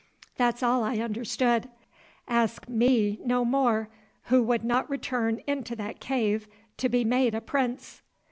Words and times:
That's 0.35 0.63
all 0.63 0.83
I 0.83 0.97
understood; 0.97 1.69
ask 2.27 2.67
me 2.67 3.19
no 3.23 3.45
more, 3.45 3.87
who 4.23 4.41
would 4.41 4.63
not 4.63 4.89
return 4.89 5.41
into 5.45 5.75
that 5.75 5.99
cave 5.99 6.47
to 6.77 6.89
be 6.89 7.03
made 7.05 7.35
a 7.35 7.41
prince." 7.41 8.01